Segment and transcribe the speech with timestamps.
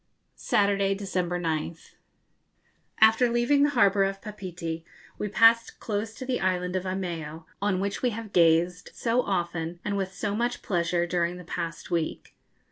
[0.33, 1.91] _Saturday, December 9th.
[2.99, 4.83] After leaving the harbour of Papeete
[5.19, 9.79] we passed close to the island of Eimeo, on which we have gazed so often
[9.85, 12.33] and with so much pleasure during the past week.